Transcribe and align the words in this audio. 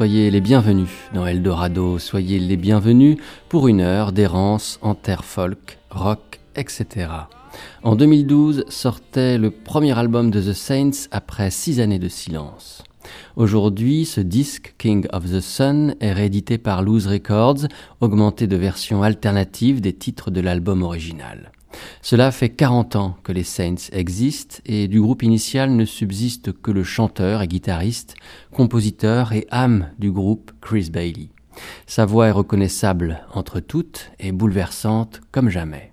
Soyez 0.00 0.30
les 0.30 0.40
bienvenus 0.40 0.88
dans 1.12 1.26
Eldorado, 1.26 1.98
soyez 1.98 2.38
les 2.38 2.56
bienvenus 2.56 3.18
pour 3.50 3.68
une 3.68 3.82
heure 3.82 4.12
d'errance 4.12 4.78
en 4.80 4.94
terre 4.94 5.26
folk, 5.26 5.76
rock, 5.90 6.40
etc. 6.56 7.10
En 7.82 7.96
2012 7.96 8.64
sortait 8.70 9.36
le 9.36 9.50
premier 9.50 9.98
album 9.98 10.30
de 10.30 10.40
The 10.40 10.54
Saints 10.54 11.06
après 11.10 11.50
six 11.50 11.80
années 11.80 11.98
de 11.98 12.08
silence. 12.08 12.82
Aujourd'hui, 13.36 14.06
ce 14.06 14.22
disque, 14.22 14.74
King 14.78 15.06
of 15.12 15.30
the 15.30 15.40
Sun, 15.40 15.94
est 16.00 16.14
réédité 16.14 16.56
par 16.56 16.80
Loose 16.80 17.06
Records, 17.06 17.66
augmenté 18.00 18.46
de 18.46 18.56
versions 18.56 19.02
alternatives 19.02 19.82
des 19.82 19.92
titres 19.92 20.30
de 20.30 20.40
l'album 20.40 20.82
original. 20.82 21.52
Cela 22.02 22.30
fait 22.32 22.48
40 22.48 22.96
ans 22.96 23.16
que 23.22 23.32
les 23.32 23.44
Saints 23.44 23.90
existent 23.92 24.58
et 24.66 24.88
du 24.88 25.00
groupe 25.00 25.22
initial 25.22 25.70
ne 25.70 25.84
subsiste 25.84 26.52
que 26.52 26.70
le 26.70 26.84
chanteur 26.84 27.42
et 27.42 27.48
guitariste, 27.48 28.16
compositeur 28.52 29.32
et 29.32 29.46
âme 29.50 29.90
du 29.98 30.10
groupe 30.10 30.52
Chris 30.60 30.90
Bailey. 30.90 31.28
Sa 31.86 32.06
voix 32.06 32.28
est 32.28 32.32
reconnaissable 32.32 33.20
entre 33.34 33.60
toutes 33.60 34.10
et 34.18 34.32
bouleversante 34.32 35.20
comme 35.30 35.50
jamais. 35.50 35.92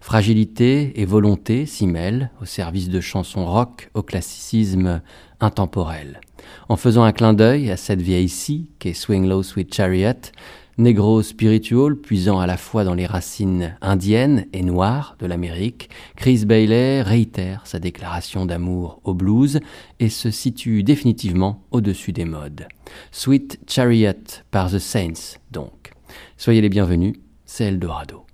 Fragilité 0.00 1.00
et 1.00 1.04
volonté 1.04 1.66
s'y 1.66 1.86
mêlent 1.86 2.30
au 2.40 2.44
service 2.44 2.88
de 2.88 3.00
chansons 3.00 3.44
rock 3.44 3.90
au 3.94 4.02
classicisme 4.02 5.02
intemporel. 5.40 6.20
En 6.68 6.76
faisant 6.76 7.04
un 7.04 7.12
clin 7.12 7.34
d'œil 7.34 7.70
à 7.70 7.76
cette 7.76 8.00
vieille 8.00 8.28
scie 8.28 8.70
qu'est 8.78 8.94
Swing 8.94 9.28
Low 9.28 9.42
Sweet 9.42 9.74
Chariot, 9.74 10.32
Négro 10.78 11.22
spiritual 11.22 11.96
puisant 11.96 12.38
à 12.38 12.46
la 12.46 12.56
fois 12.56 12.84
dans 12.84 12.94
les 12.94 13.04
racines 13.04 13.76
indiennes 13.80 14.46
et 14.52 14.62
noires 14.62 15.16
de 15.18 15.26
l'Amérique, 15.26 15.90
Chris 16.14 16.44
Bailey 16.46 17.02
réitère 17.02 17.66
sa 17.66 17.80
déclaration 17.80 18.46
d'amour 18.46 19.00
au 19.02 19.12
blues 19.12 19.58
et 19.98 20.08
se 20.08 20.30
situe 20.30 20.84
définitivement 20.84 21.64
au-dessus 21.72 22.12
des 22.12 22.24
modes. 22.24 22.68
Sweet 23.10 23.58
Chariot 23.66 24.12
par 24.52 24.70
The 24.70 24.78
Saints 24.78 25.38
donc. 25.50 25.90
Soyez 26.36 26.60
les 26.60 26.68
bienvenus, 26.68 27.14
c'est 27.44 27.64
Eldorado. 27.64 28.27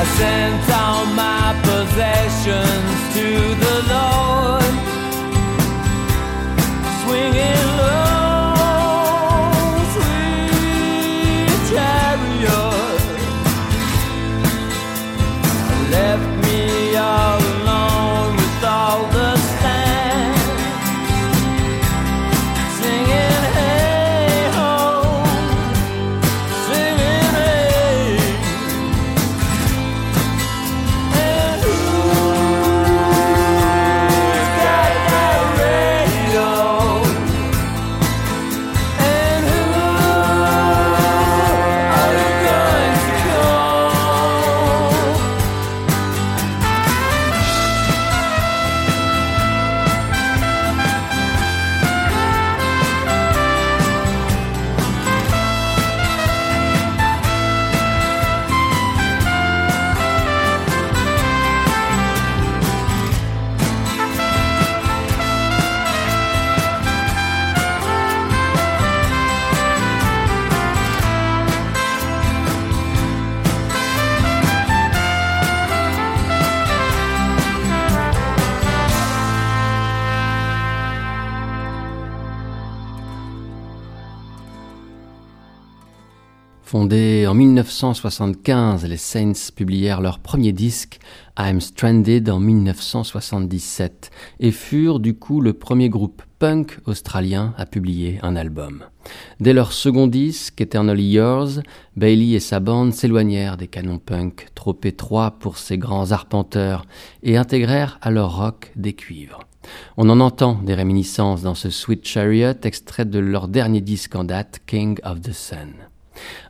I 0.00 0.04
sent 0.16 0.70
all 0.80 1.04
my 1.14 1.52
possessions 1.62 3.14
to 3.16 3.54
the 3.64 3.92
Lord. 3.92 4.39
1975, 87.40 88.84
les 88.84 88.98
Saints 88.98 89.50
publièrent 89.56 90.02
leur 90.02 90.18
premier 90.18 90.52
disque, 90.52 90.98
I'm 91.38 91.62
Stranded, 91.62 92.28
en 92.28 92.38
1977, 92.38 94.10
et 94.40 94.52
furent 94.52 95.00
du 95.00 95.14
coup 95.14 95.40
le 95.40 95.54
premier 95.54 95.88
groupe 95.88 96.22
punk 96.38 96.78
australien 96.84 97.54
à 97.56 97.64
publier 97.64 98.18
un 98.22 98.36
album. 98.36 98.84
Dès 99.40 99.54
leur 99.54 99.72
second 99.72 100.06
disque, 100.06 100.60
Eternally 100.60 101.12
Yours, 101.12 101.62
Bailey 101.96 102.32
et 102.32 102.40
sa 102.40 102.60
bande 102.60 102.92
s'éloignèrent 102.92 103.56
des 103.56 103.68
canons 103.68 103.98
punk 103.98 104.48
trop 104.54 104.78
étroits 104.84 105.30
pour 105.30 105.56
ces 105.56 105.78
grands 105.78 106.12
arpenteurs 106.12 106.84
et 107.22 107.38
intégrèrent 107.38 107.98
à 108.02 108.10
leur 108.10 108.36
rock 108.36 108.70
des 108.76 108.92
cuivres. 108.92 109.40
On 109.96 110.10
en 110.10 110.20
entend 110.20 110.60
des 110.62 110.74
réminiscences 110.74 111.40
dans 111.40 111.54
ce 111.54 111.70
Sweet 111.70 112.06
Chariot, 112.06 112.60
extrait 112.64 113.06
de 113.06 113.18
leur 113.18 113.48
dernier 113.48 113.80
disque 113.80 114.14
en 114.14 114.24
date, 114.24 114.60
King 114.66 114.98
of 115.04 115.22
the 115.22 115.32
Sun. 115.32 115.89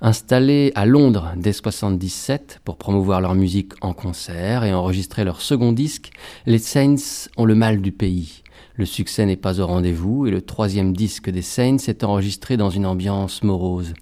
Installés 0.00 0.72
à 0.74 0.86
Londres 0.86 1.32
dès 1.36 1.52
77 1.52 2.60
pour 2.64 2.76
promouvoir 2.76 3.20
leur 3.20 3.34
musique 3.34 3.72
en 3.80 3.92
concert 3.92 4.64
et 4.64 4.72
enregistrer 4.72 5.24
leur 5.24 5.40
second 5.40 5.72
disque, 5.72 6.10
les 6.46 6.58
Saints 6.58 7.28
ont 7.36 7.44
le 7.44 7.54
mal 7.54 7.80
du 7.80 7.92
pays. 7.92 8.42
Le 8.74 8.86
succès 8.86 9.26
n'est 9.26 9.36
pas 9.36 9.60
au 9.60 9.66
rendez-vous 9.66 10.26
et 10.26 10.30
le 10.30 10.42
troisième 10.42 10.94
disque 10.94 11.28
des 11.28 11.42
Saints 11.42 11.76
est 11.86 12.04
enregistré 12.04 12.56
dans 12.56 12.70
une 12.70 12.86
ambiance 12.86 13.42
morose. 13.42 13.92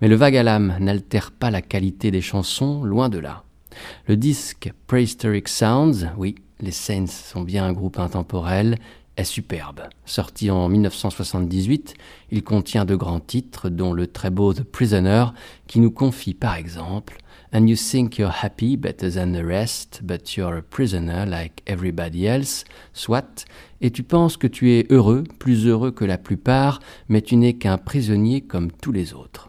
Mais 0.00 0.08
le 0.08 0.16
vague 0.16 0.36
à 0.36 0.42
l'âme 0.42 0.76
n'altère 0.80 1.30
pas 1.30 1.50
la 1.50 1.62
qualité 1.62 2.10
des 2.10 2.20
chansons, 2.20 2.82
loin 2.84 3.08
de 3.08 3.18
là. 3.18 3.44
Le 4.06 4.16
disque 4.16 4.72
Prehistoric 4.86 5.48
Sounds, 5.48 6.08
oui, 6.16 6.34
les 6.60 6.72
Saints 6.72 7.06
sont 7.06 7.42
bien 7.42 7.64
un 7.64 7.72
groupe 7.72 7.98
intemporel, 7.98 8.76
est 9.16 9.24
superbe. 9.24 9.82
Sorti 10.04 10.50
en 10.50 10.68
1978, 10.68 11.94
il 12.30 12.42
contient 12.42 12.84
de 12.84 12.96
grands 12.96 13.20
titres, 13.20 13.68
dont 13.68 13.92
le 13.92 14.06
très 14.06 14.30
beau 14.30 14.52
The 14.52 14.62
Prisoner, 14.62 15.26
qui 15.66 15.80
nous 15.80 15.90
confie 15.90 16.34
par 16.34 16.56
exemple 16.56 17.18
And 17.56 17.68
you 17.68 17.76
think 17.76 18.18
you're 18.18 18.34
happy 18.42 18.76
better 18.76 19.08
than 19.08 19.32
the 19.32 19.44
rest, 19.44 20.00
but 20.02 20.36
you're 20.36 20.56
a 20.56 20.62
prisoner 20.62 21.24
like 21.24 21.62
everybody 21.66 22.26
else, 22.26 22.64
soit, 22.92 23.44
et 23.80 23.92
tu 23.92 24.02
penses 24.02 24.36
que 24.36 24.48
tu 24.48 24.72
es 24.72 24.86
heureux, 24.90 25.22
plus 25.38 25.68
heureux 25.68 25.92
que 25.92 26.04
la 26.04 26.18
plupart, 26.18 26.80
mais 27.08 27.22
tu 27.22 27.36
n'es 27.36 27.54
qu'un 27.54 27.78
prisonnier 27.78 28.40
comme 28.40 28.72
tous 28.72 28.90
les 28.90 29.14
autres. 29.14 29.46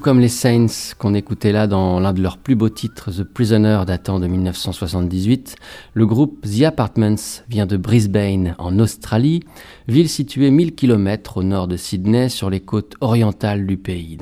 Comme 0.00 0.20
les 0.20 0.28
Saints 0.28 0.94
qu'on 0.98 1.14
écoutait 1.14 1.52
là 1.52 1.66
dans 1.66 2.00
l'un 2.00 2.12
de 2.12 2.22
leurs 2.22 2.38
plus 2.38 2.54
beaux 2.54 2.68
titres, 2.68 3.10
The 3.10 3.22
Prisoner 3.22 3.82
datant 3.86 4.18
de 4.18 4.26
1978, 4.26 5.56
le 5.94 6.06
groupe 6.06 6.40
The 6.42 6.62
Apartments 6.62 7.42
vient 7.48 7.66
de 7.66 7.76
Brisbane 7.76 8.54
en 8.58 8.78
Australie, 8.78 9.40
ville 9.88 10.08
située 10.08 10.50
1000 10.50 10.74
km 10.74 11.38
au 11.38 11.42
nord 11.42 11.68
de 11.68 11.76
Sydney 11.76 12.28
sur 12.30 12.50
les 12.50 12.60
côtes 12.60 12.94
orientales 13.00 13.66
du 13.66 13.76
pays. 13.76 14.16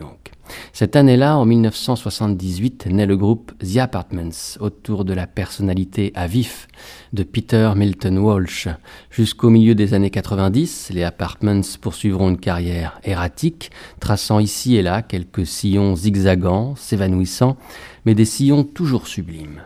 Cette 0.73 0.97
année-là, 0.97 1.37
en 1.37 1.45
1978, 1.45 2.87
naît 2.87 3.07
le 3.07 3.17
groupe 3.17 3.53
The 3.59 3.79
Apartments 3.79 4.59
autour 4.61 5.05
de 5.05 5.13
la 5.13 5.27
personnalité 5.27 6.13
à 6.15 6.27
vif 6.27 6.69
de 7.13 7.23
Peter 7.23 7.73
Milton 7.77 8.19
Walsh. 8.19 8.69
Jusqu'au 9.11 9.51
milieu 9.51 9.75
des 9.75 9.95
années 9.95 10.11
90, 10.11 10.91
les 10.93 11.05
Apartments 11.05 11.61
poursuivront 11.81 12.31
une 12.31 12.39
carrière 12.39 13.01
erratique, 13.05 13.71
traçant 14.01 14.39
ici 14.39 14.77
et 14.77 14.83
là 14.83 15.03
quelques 15.03 15.47
sillons 15.47 15.97
zigzagants, 15.97 16.75
s'évanouissant, 16.77 17.57
mais 18.05 18.15
des 18.15 18.25
sillons 18.25 18.65
toujours 18.65 19.07
sublimes. 19.07 19.61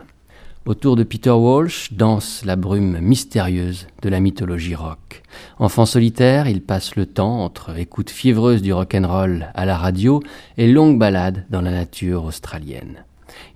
Autour 0.65 0.95
de 0.95 1.03
Peter 1.03 1.29
Walsh 1.29 1.91
danse 1.91 2.45
la 2.45 2.55
brume 2.55 2.99
mystérieuse 3.01 3.87
de 4.01 4.07
la 4.07 4.21
mythologie 4.21 4.75
rock. 4.75 5.21
Enfant 5.59 5.85
solitaire, 5.85 6.47
il 6.47 6.61
passe 6.61 6.95
le 6.95 7.05
temps 7.05 7.43
entre 7.43 7.77
écoute 7.77 8.09
fiévreuse 8.09 8.61
du 8.61 8.71
rock'n'roll 8.71 9.51
à 9.55 9.65
la 9.65 9.77
radio 9.77 10.23
et 10.57 10.71
longues 10.71 10.97
balades 10.97 11.45
dans 11.49 11.61
la 11.61 11.71
nature 11.71 12.23
australienne. 12.23 13.03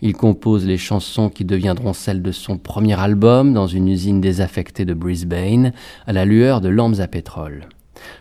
Il 0.02 0.18
compose 0.18 0.66
les 0.66 0.78
chansons 0.78 1.30
qui 1.30 1.46
deviendront 1.46 1.94
celles 1.94 2.22
de 2.22 2.34
son 2.34 2.58
premier 2.58 3.00
album 3.00 3.54
dans 3.54 3.68
une 3.68 3.88
usine 3.88 4.20
désaffectée 4.20 4.84
de 4.84 4.94
Brisbane, 4.94 5.72
à 6.08 6.12
la 6.12 6.26
lueur 6.26 6.60
de 6.60 6.68
lampes 6.68 7.00
à 7.00 7.08
pétrole. 7.08 7.70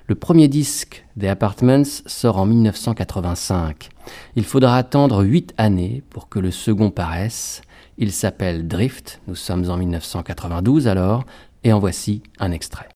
Le 0.06 0.14
premier 0.14 0.46
disque 0.46 1.04
des 1.16 1.26
Apartments 1.26 1.82
sort 2.06 2.38
en 2.38 2.46
1985. 2.46 3.88
Il 4.36 4.44
faudra 4.44 4.76
attendre 4.76 5.24
huit 5.24 5.54
années 5.58 6.04
pour 6.08 6.28
que 6.28 6.38
le 6.38 6.52
second 6.52 6.90
paraisse, 6.90 7.62
il 7.98 8.12
s'appelle 8.12 8.66
Drift, 8.68 9.20
nous 9.26 9.34
sommes 9.34 9.70
en 9.70 9.76
1992 9.76 10.88
alors, 10.88 11.24
et 11.64 11.72
en 11.72 11.78
voici 11.78 12.22
un 12.38 12.52
extrait. 12.52 12.88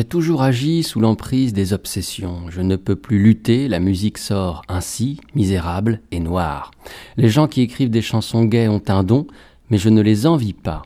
J'ai 0.00 0.04
toujours 0.04 0.40
agi 0.40 0.82
sous 0.82 0.98
l'emprise 0.98 1.52
des 1.52 1.74
obsessions. 1.74 2.44
Je 2.48 2.62
ne 2.62 2.76
peux 2.76 2.96
plus 2.96 3.18
lutter, 3.18 3.68
la 3.68 3.80
musique 3.80 4.16
sort 4.16 4.62
ainsi, 4.66 5.20
misérable 5.34 6.00
et 6.10 6.20
noire. 6.20 6.70
Les 7.18 7.28
gens 7.28 7.46
qui 7.48 7.60
écrivent 7.60 7.90
des 7.90 8.00
chansons 8.00 8.46
gaies 8.46 8.66
ont 8.66 8.80
un 8.88 9.04
don, 9.04 9.26
mais 9.68 9.76
je 9.76 9.90
ne 9.90 10.00
les 10.00 10.26
envie 10.26 10.54
pas. 10.54 10.84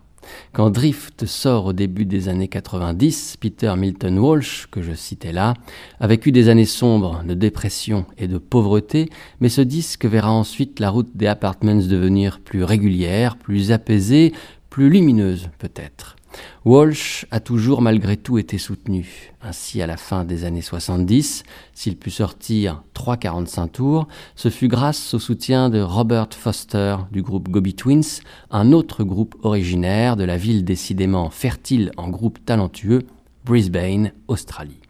Quand 0.53 0.68
Drift 0.68 1.27
sort 1.27 1.66
au 1.66 1.72
début 1.72 2.07
des 2.07 2.29
années 2.29 2.48
90, 2.48 3.37
Peter 3.38 3.72
Milton 3.77 4.18
Walsh, 4.18 4.66
que 4.72 4.83
je 4.83 4.94
citais 4.94 5.31
là, 5.31 5.55
a 6.00 6.09
vécu 6.09 6.33
des 6.33 6.48
années 6.48 6.64
sombres 6.64 7.22
de 7.22 7.35
dépression 7.35 8.07
et 8.18 8.27
de 8.27 8.38
pauvreté, 8.38 9.11
mais 9.38 9.48
ce 9.48 9.61
disque 9.61 10.07
verra 10.07 10.33
ensuite 10.33 10.81
la 10.81 10.90
route 10.90 11.16
des 11.16 11.29
apartments 11.29 11.77
devenir 11.77 12.40
plus 12.40 12.64
régulière, 12.64 13.37
plus 13.37 13.70
apaisée, 13.70 14.33
plus 14.70 14.90
lumineuse 14.90 15.50
peut-être. 15.61 16.16
Walsh 16.64 17.27
a 17.31 17.40
toujours 17.40 17.83
malgré 17.83 18.16
tout 18.16 18.38
été 18.38 18.59
soutenu. 18.59 19.33
Ainsi, 19.42 19.83
à 19.83 19.87
la 19.87 19.97
fin 19.97 20.25
des 20.25 20.44
années 20.44 20.62
70, 20.62 21.42
s'il 21.75 21.97
put 21.97 22.11
sortir 22.11 22.83
3,45 22.94 23.70
tours, 23.70 24.09
ce 24.35 24.49
fut 24.49 24.68
grâce 24.68 25.14
au 25.14 25.18
soutien 25.18 25.68
de 25.68 25.81
Robert 25.81 26.29
Foster 26.33 26.97
du 27.12 27.23
groupe 27.23 27.49
Gobi 27.49 27.75
Twins, 27.75 28.20
un 28.51 28.73
autre 28.73 29.05
groupe 29.05 29.35
originaire 29.42 30.16
de 30.16 30.25
la 30.25 30.37
ville 30.37 30.64
décidément 30.64 31.31
fertile 31.31 31.90
en 31.97 32.09
groupe 32.09 32.44
talentueux, 32.44 33.03
Brisbane, 33.44 34.12
Australie. 34.29 34.84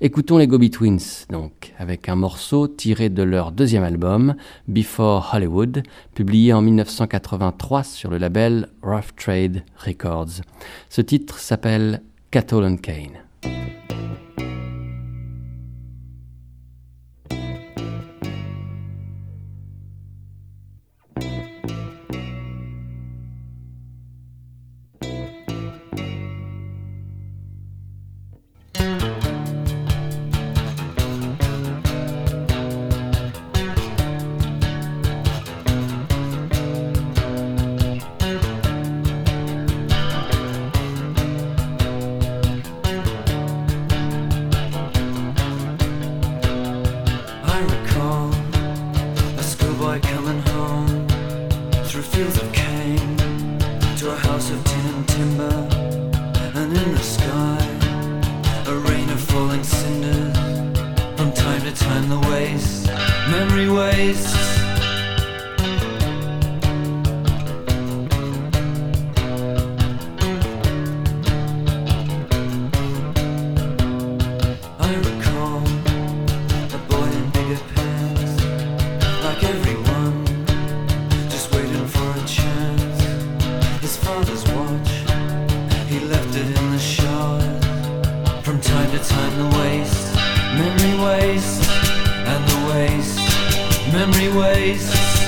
Écoutons 0.00 0.38
les 0.38 0.46
Gobi 0.46 0.70
Twins, 0.70 1.26
donc, 1.30 1.72
avec 1.78 2.08
un 2.08 2.16
morceau 2.16 2.68
tiré 2.68 3.08
de 3.08 3.22
leur 3.22 3.52
deuxième 3.52 3.84
album, 3.84 4.34
Before 4.68 5.30
Hollywood, 5.32 5.82
publié 6.14 6.52
en 6.52 6.62
1983 6.62 7.82
sur 7.84 8.10
le 8.10 8.18
label 8.18 8.68
Rough 8.82 9.14
Trade 9.16 9.62
Records. 9.76 10.42
Ce 10.88 11.00
titre 11.00 11.38
s'appelle 11.38 12.02
Cattle 12.30 12.64
and 12.64 12.76
Cane. 12.76 13.31
his 83.92 84.04
father's 84.04 84.44
watch. 84.54 84.90
He 85.88 86.00
left 86.00 86.34
it 86.34 86.46
in 86.58 86.70
the 86.70 86.78
shard. 86.78 87.42
From 88.42 88.58
time 88.60 88.90
to 88.90 88.98
time, 88.98 89.34
the 89.38 89.58
waste, 89.58 90.14
memory 90.60 90.94
waste, 91.04 91.62
and 92.32 92.42
the 92.50 92.58
waste, 92.72 93.18
memory 93.92 94.30
waste. 94.40 95.21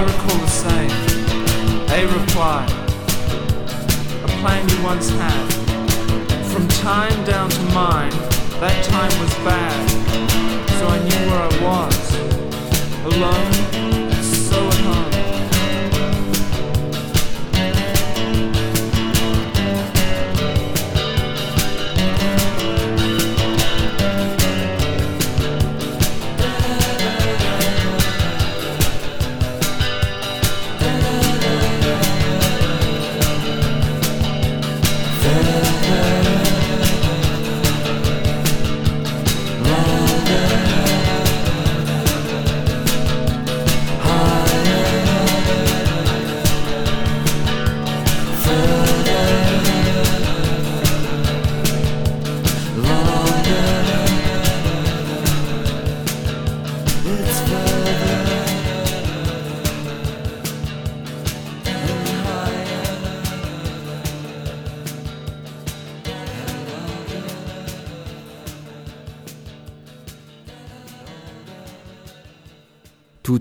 I 0.00 0.02
recall 0.02 0.38
the 0.38 0.46
same. 0.46 0.90
A 1.90 2.06
reply. 2.06 2.64
A 4.24 4.28
plan 4.40 4.66
you 4.66 4.82
once 4.82 5.10
had. 5.10 5.46
From 6.50 6.66
time 6.68 7.22
down 7.26 7.50
to 7.50 7.62
mine, 7.74 8.10
that 8.60 8.82
time 8.86 9.12
was 9.20 9.34
bad. 9.44 9.90
So 10.78 10.86
I 10.86 10.98
knew 11.04 11.22
where 11.28 11.42
I 11.42 11.52
was. 11.68 12.00
Alone, 13.12 14.09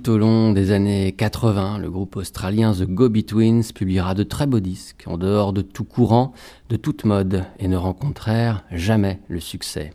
Tout 0.01 0.11
au 0.11 0.17
long 0.17 0.53
des 0.53 0.71
années 0.71 1.11
80, 1.11 1.77
le 1.79 1.91
groupe 1.91 2.15
australien 2.15 2.71
The 2.73 2.83
Gobi 2.83 3.25
Twins 3.25 3.73
publiera 3.75 4.13
de 4.13 4.23
très 4.23 4.47
beaux 4.47 4.61
disques, 4.61 5.03
en 5.07 5.17
dehors 5.17 5.51
de 5.51 5.61
tout 5.61 5.83
courant, 5.83 6.31
de 6.69 6.77
toute 6.77 7.03
mode, 7.03 7.43
et 7.59 7.67
ne 7.67 7.75
rencontrèrent 7.75 8.63
jamais 8.71 9.19
le 9.27 9.41
succès. 9.41 9.91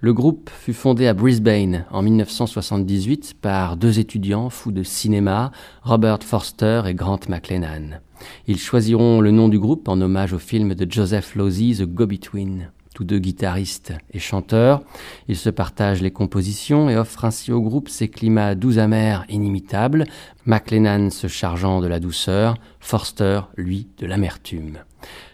Le 0.00 0.12
groupe 0.12 0.50
fut 0.50 0.72
fondé 0.72 1.08
à 1.08 1.14
Brisbane 1.14 1.84
en 1.90 2.02
1978 2.02 3.34
par 3.40 3.76
deux 3.76 3.98
étudiants 3.98 4.50
fous 4.50 4.70
de 4.70 4.84
cinéma, 4.84 5.50
Robert 5.82 6.22
Forster 6.22 6.82
et 6.86 6.94
Grant 6.94 7.20
McLennan. 7.28 8.00
Ils 8.46 8.58
choisiront 8.58 9.20
le 9.20 9.32
nom 9.32 9.48
du 9.48 9.58
groupe 9.58 9.88
en 9.88 10.00
hommage 10.00 10.32
au 10.32 10.38
film 10.38 10.74
de 10.74 10.86
Joseph 10.88 11.34
Losey, 11.34 11.74
The 11.74 11.86
Gobi 11.86 12.20
Twin 12.20 12.70
tous 13.00 13.04
deux 13.04 13.18
guitaristes 13.18 13.94
et 14.12 14.18
chanteurs. 14.18 14.82
Ils 15.26 15.38
se 15.38 15.48
partagent 15.48 16.02
les 16.02 16.10
compositions 16.10 16.90
et 16.90 16.98
offrent 16.98 17.24
ainsi 17.24 17.50
au 17.50 17.62
groupe 17.62 17.88
ses 17.88 18.08
climats 18.08 18.54
doux 18.54 18.78
amers 18.78 19.24
inimitables, 19.30 20.04
McLennan 20.44 21.08
se 21.08 21.26
chargeant 21.26 21.80
de 21.80 21.86
la 21.86 21.98
douceur, 21.98 22.56
Forster, 22.78 23.40
lui, 23.56 23.88
de 23.96 24.04
l'amertume. 24.04 24.80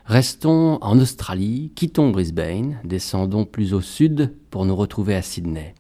Restons 0.05 0.79
en 0.81 0.97
Australie, 1.01 1.73
quittons 1.75 2.11
Brisbane, 2.11 2.79
descendons 2.85 3.45
plus 3.45 3.75
au 3.75 3.81
sud 3.81 4.33
pour 4.51 4.65
nous 4.65 4.77
retrouver 4.77 5.17
à 5.17 5.23
Sydney. 5.23 5.75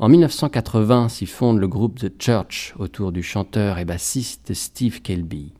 En 0.00 0.10
1980 0.10 1.08
s'y 1.08 1.24
fonde 1.24 1.58
le 1.58 1.68
groupe 1.68 1.98
The 1.98 2.12
Church 2.22 2.74
autour 2.78 3.10
du 3.10 3.22
chanteur 3.22 3.78
et 3.78 3.86
bassiste 3.86 4.52
Steve 4.52 5.00
Kelby. 5.00 5.54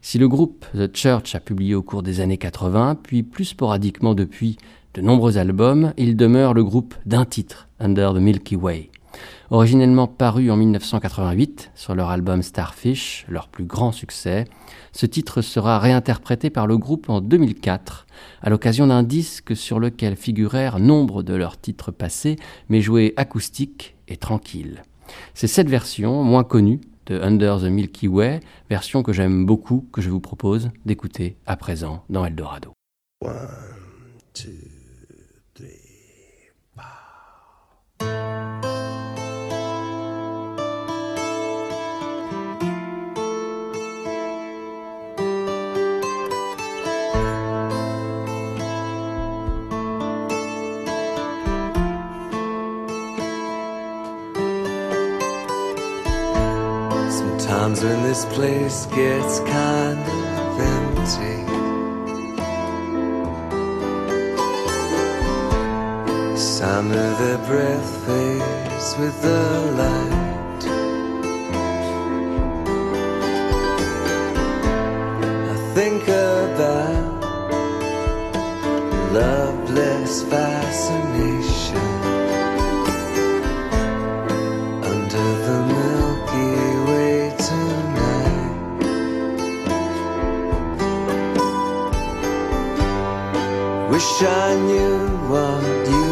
Si 0.00 0.18
le 0.18 0.28
groupe 0.28 0.66
The 0.74 0.94
Church 0.94 1.34
a 1.34 1.40
publié 1.40 1.74
au 1.74 1.82
cours 1.82 2.02
des 2.02 2.20
années 2.20 2.38
80, 2.38 2.98
puis 3.02 3.22
plus 3.22 3.46
sporadiquement 3.46 4.14
depuis 4.14 4.56
de 4.96 5.02
nombreux 5.02 5.36
albums, 5.36 5.92
il 5.98 6.16
demeure 6.16 6.54
le 6.54 6.64
groupe 6.64 6.94
d'un 7.04 7.26
titre, 7.26 7.68
Under 7.78 8.14
the 8.14 8.16
Milky 8.16 8.56
Way. 8.56 8.90
Originellement 9.50 10.06
paru 10.06 10.50
en 10.50 10.56
1988 10.56 11.70
sur 11.74 11.94
leur 11.94 12.08
album 12.08 12.42
Starfish, 12.42 13.26
leur 13.28 13.48
plus 13.48 13.64
grand 13.64 13.92
succès, 13.92 14.46
ce 14.92 15.04
titre 15.04 15.42
sera 15.42 15.78
réinterprété 15.78 16.48
par 16.48 16.66
le 16.66 16.78
groupe 16.78 17.10
en 17.10 17.20
2004 17.20 18.06
à 18.40 18.48
l'occasion 18.48 18.86
d'un 18.86 19.02
disque 19.02 19.54
sur 19.54 19.78
lequel 19.80 20.16
figurèrent 20.16 20.78
nombre 20.78 21.22
de 21.22 21.34
leurs 21.34 21.60
titres 21.60 21.90
passés 21.90 22.36
mais 22.70 22.80
joués 22.80 23.12
acoustique 23.18 23.96
et 24.08 24.16
tranquille. 24.16 24.82
C'est 25.34 25.46
cette 25.46 25.68
version, 25.68 26.24
moins 26.24 26.44
connue, 26.44 26.80
de 27.04 27.20
Under 27.20 27.60
the 27.60 27.64
Milky 27.64 28.08
Way, 28.08 28.40
version 28.70 29.02
que 29.02 29.12
j'aime 29.12 29.44
beaucoup, 29.44 29.86
que 29.92 30.00
je 30.00 30.08
vous 30.08 30.20
propose 30.20 30.70
d'écouter 30.86 31.36
à 31.44 31.56
présent 31.56 32.02
dans 32.08 32.24
Eldorado. 32.24 32.72
Sometimes 57.10 57.82
when 57.82 58.02
this 58.02 58.24
place 58.26 58.86
gets 58.86 59.40
kind 59.40 59.98
of 59.98 60.60
empty. 60.60 61.65
Some 66.56 66.90
of 66.90 67.18
their 67.18 67.36
breath 67.46 68.06
fades 68.06 68.96
with 68.98 69.20
the 69.20 69.44
light. 69.76 70.64
I 75.52 75.56
think 75.74 76.02
about 76.08 77.22
loveless 79.12 80.22
fascination 80.22 81.76
under 84.92 85.28
the 85.46 85.58
Milky 85.76 86.54
Way 86.88 87.36
tonight. 87.36 88.56
Wish 93.90 94.22
I 94.22 94.54
knew 94.68 94.96
what 95.28 95.62
you 95.90 96.05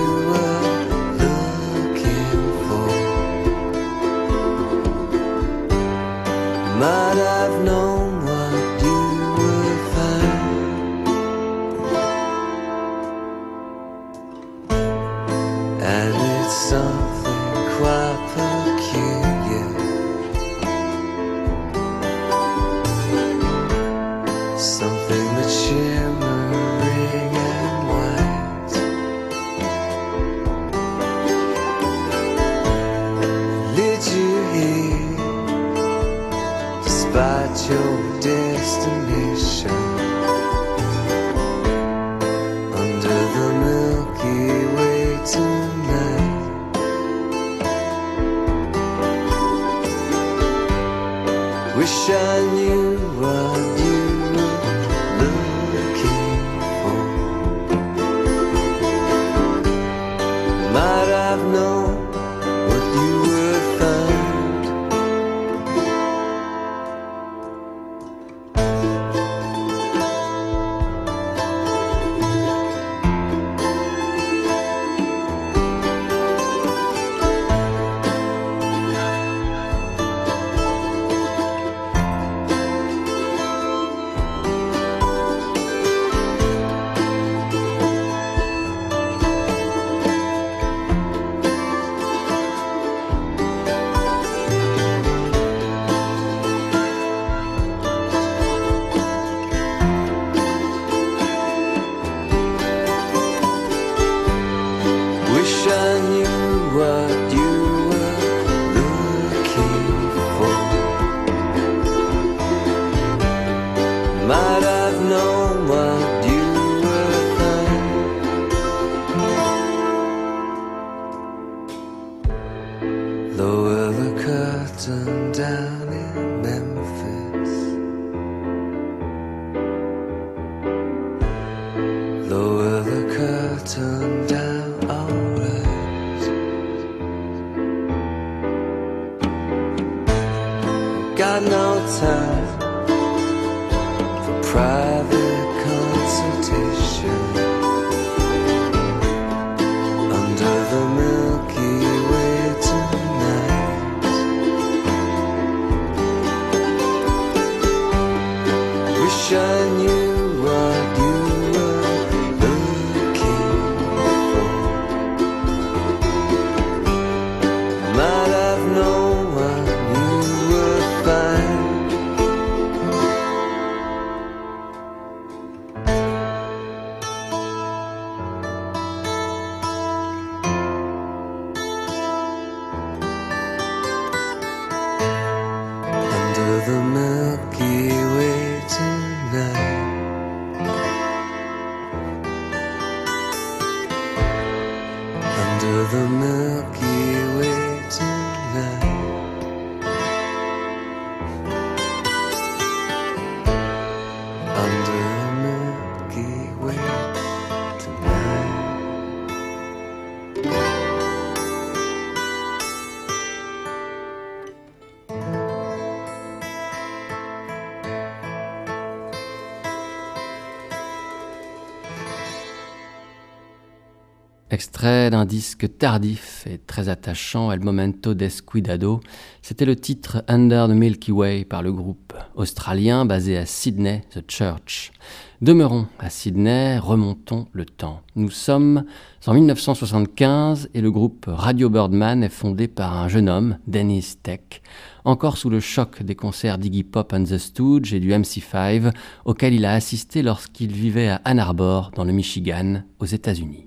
Extrait 224.54 225.10
d'un 225.10 225.24
disque 225.24 225.78
tardif 225.78 226.46
et 226.46 226.58
très 226.58 226.88
attachant, 226.88 227.50
El 227.50 227.58
Momento 227.58 228.14
Descuidado, 228.14 229.00
c'était 229.42 229.64
le 229.64 229.74
titre 229.74 230.22
Under 230.28 230.68
the 230.68 230.70
Milky 230.70 231.10
Way 231.10 231.44
par 231.44 231.60
le 231.60 231.72
groupe 231.72 232.14
australien 232.36 233.04
basé 233.04 233.36
à 233.36 233.46
Sydney, 233.46 234.04
The 234.14 234.22
Church. 234.30 234.92
Demeurons 235.40 235.88
à 235.98 236.08
Sydney, 236.08 236.78
remontons 236.78 237.48
le 237.50 237.64
temps. 237.64 238.02
Nous 238.14 238.30
sommes 238.30 238.84
en 239.26 239.34
1975 239.34 240.70
et 240.72 240.80
le 240.80 240.92
groupe 240.92 241.24
Radio 241.26 241.68
Birdman 241.68 242.22
est 242.22 242.28
fondé 242.28 242.68
par 242.68 242.96
un 242.96 243.08
jeune 243.08 243.28
homme, 243.28 243.58
Dennis 243.66 244.18
Tech, 244.22 244.62
encore 245.04 245.36
sous 245.36 245.50
le 245.50 245.58
choc 245.58 246.04
des 246.04 246.14
concerts 246.14 246.58
d'Iggy 246.58 246.84
Pop 246.84 247.12
and 247.12 247.24
the 247.24 247.38
Stooge 247.38 247.92
et 247.92 247.98
du 247.98 248.12
MC5, 248.12 248.94
auquel 249.24 249.52
il 249.52 249.64
a 249.64 249.72
assisté 249.72 250.22
lorsqu'il 250.22 250.70
vivait 250.70 251.08
à 251.08 251.20
Ann 251.24 251.40
Arbor, 251.40 251.90
dans 251.96 252.04
le 252.04 252.12
Michigan, 252.12 252.84
aux 253.00 253.06
États-Unis. 253.06 253.66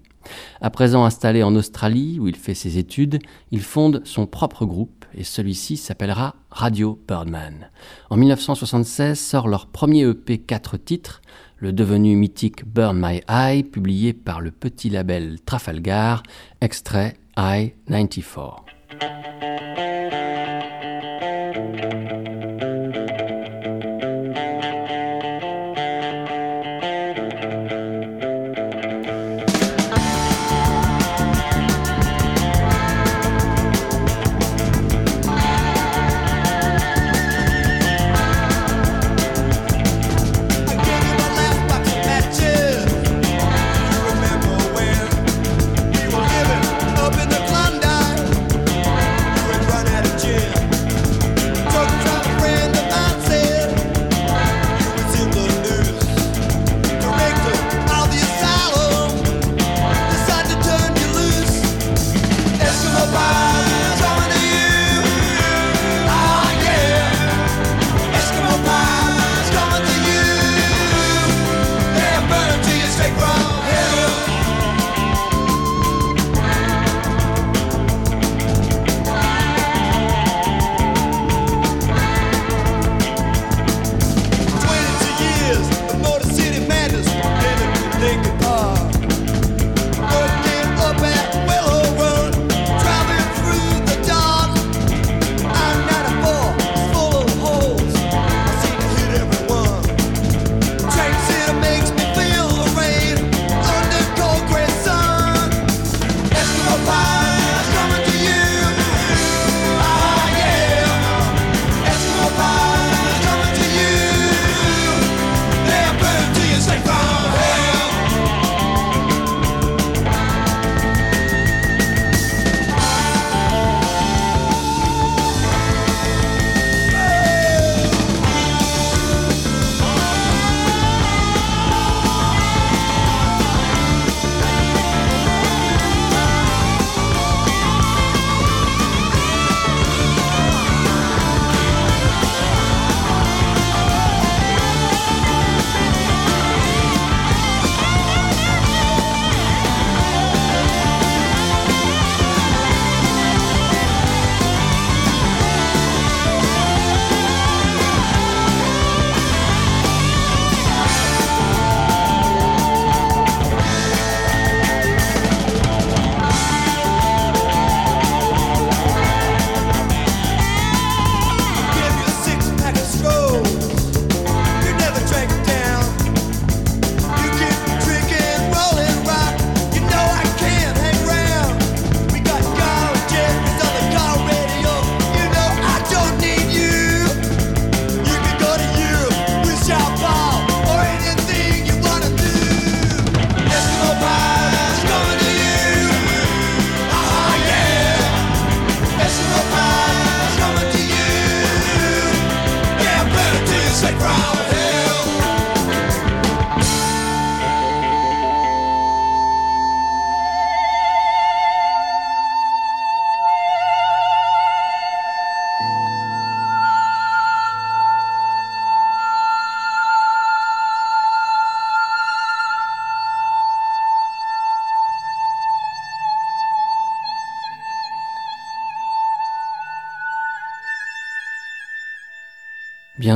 À 0.62 0.70
présent 0.70 1.06
installé 1.06 1.44
en 1.44 1.56
Australie, 1.56 2.18
où 2.20 2.28
il 2.28 2.36
fait 2.36 2.54
ses 2.54 2.78
études, 2.78 3.20
il 3.52 3.62
fonde 3.62 4.02
son 4.06 4.26
propre 4.26 4.66
groupe 4.66 5.06
et 5.14 5.24
celui-ci 5.24 5.78
s'appellera 5.78 6.36
Radio 6.50 7.00
Birdman. 7.08 7.70
En 8.10 8.18
1976 8.18 9.20
sort 9.20 9.48
leur 9.48 9.68
premier 9.68 10.08
EP 10.08 10.38
4 10.38 10.78
titres, 10.78 11.22
le 11.58 11.74
devenu 11.74 12.16
mythique 12.16 12.66
Burn 12.66 13.00
My 13.02 13.22
Eye, 13.28 13.64
publié 13.64 14.14
par 14.14 14.42
le 14.42 14.52
petit 14.52 14.90
label 14.90 15.38
Trafalgar, 15.46 16.24
extrait 16.62 17.16
I-94. 17.38 19.87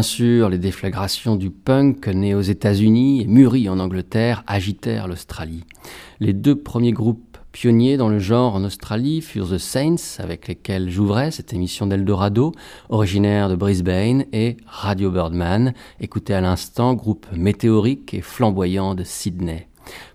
Bien 0.01 0.07
sûr, 0.07 0.49
les 0.49 0.57
déflagrations 0.57 1.35
du 1.35 1.51
punk 1.51 2.07
né 2.07 2.33
aux 2.33 2.41
États-Unis 2.41 3.21
et 3.21 3.27
mûri 3.27 3.69
en 3.69 3.77
Angleterre 3.77 4.43
agitèrent 4.47 5.07
l'Australie. 5.07 5.63
Les 6.19 6.33
deux 6.33 6.55
premiers 6.55 6.91
groupes 6.91 7.37
pionniers 7.51 7.97
dans 7.97 8.09
le 8.09 8.17
genre 8.17 8.55
en 8.55 8.63
Australie 8.63 9.21
furent 9.21 9.51
The 9.51 9.59
Saints, 9.59 10.17
avec 10.17 10.47
lesquels 10.47 10.89
j'ouvrais 10.89 11.29
cette 11.29 11.53
émission 11.53 11.85
d'Eldorado, 11.85 12.51
originaire 12.89 13.47
de 13.47 13.55
Brisbane, 13.55 14.25
et 14.33 14.57
Radio 14.65 15.11
Birdman, 15.11 15.75
écouté 15.99 16.33
à 16.33 16.41
l'instant, 16.41 16.95
groupe 16.95 17.27
météorique 17.31 18.15
et 18.15 18.21
flamboyant 18.21 18.95
de 18.95 19.03
Sydney. 19.03 19.67